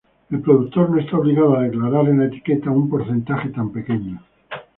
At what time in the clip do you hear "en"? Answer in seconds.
2.09-2.17